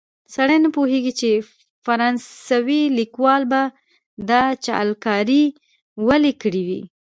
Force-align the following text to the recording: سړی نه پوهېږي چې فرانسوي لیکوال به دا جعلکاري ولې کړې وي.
سړی 0.35 0.57
نه 0.65 0.69
پوهېږي 0.75 1.13
چې 1.19 1.29
فرانسوي 1.85 2.83
لیکوال 2.99 3.41
به 3.51 3.61
دا 4.29 4.43
جعلکاري 4.65 5.43
ولې 6.07 6.33
کړې 6.41 6.61
وي. 6.67 6.81